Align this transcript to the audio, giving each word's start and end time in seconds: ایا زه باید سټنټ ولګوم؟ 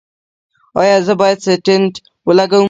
ایا 0.79 0.97
زه 1.07 1.13
باید 1.21 1.39
سټنټ 1.45 1.93
ولګوم؟ 2.27 2.59